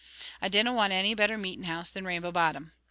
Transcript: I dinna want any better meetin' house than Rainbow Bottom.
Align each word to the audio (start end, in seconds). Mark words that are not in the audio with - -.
I 0.41 0.47
dinna 0.49 0.73
want 0.73 0.93
any 0.93 1.13
better 1.13 1.37
meetin' 1.37 1.65
house 1.65 1.91
than 1.91 2.05
Rainbow 2.05 2.31
Bottom. 2.31 2.71